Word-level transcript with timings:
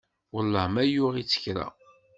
Wellah 0.33 0.65
ma 0.73 0.83
yuɣ-itt 0.85 1.39
kra. 1.43 1.67